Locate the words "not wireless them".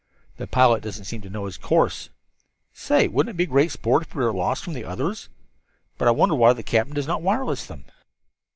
7.05-7.85